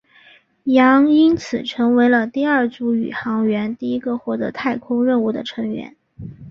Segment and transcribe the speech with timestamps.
[0.63, 5.95] 杨因此成为了第二组宇航员第一个获得太空任务的成员。